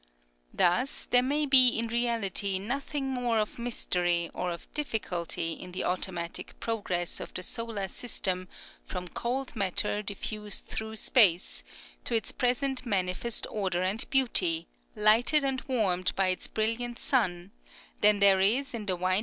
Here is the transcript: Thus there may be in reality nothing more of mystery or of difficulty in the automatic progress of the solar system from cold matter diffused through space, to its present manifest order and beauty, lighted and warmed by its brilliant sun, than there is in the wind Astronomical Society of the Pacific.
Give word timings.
Thus 0.51 1.05
there 1.11 1.21
may 1.21 1.45
be 1.45 1.67
in 1.67 1.87
reality 1.87 2.57
nothing 2.57 3.09
more 3.11 3.37
of 3.37 3.59
mystery 3.59 4.31
or 4.33 4.49
of 4.49 4.65
difficulty 4.73 5.53
in 5.53 5.73
the 5.73 5.83
automatic 5.83 6.59
progress 6.59 7.19
of 7.19 7.31
the 7.35 7.43
solar 7.43 7.87
system 7.87 8.47
from 8.83 9.07
cold 9.09 9.55
matter 9.55 10.01
diffused 10.01 10.65
through 10.65 10.95
space, 10.95 11.63
to 12.05 12.15
its 12.15 12.31
present 12.31 12.83
manifest 12.83 13.45
order 13.51 13.83
and 13.83 14.09
beauty, 14.09 14.65
lighted 14.95 15.43
and 15.43 15.61
warmed 15.67 16.15
by 16.15 16.29
its 16.29 16.47
brilliant 16.47 16.97
sun, 16.97 17.51
than 17.99 18.17
there 18.17 18.39
is 18.39 18.49
in 18.49 18.49
the 18.49 18.55
wind 18.55 18.59
Astronomical 18.59 18.71
Society 18.71 18.81
of 18.81 18.87
the 18.87 18.97
Pacific. 18.97 19.17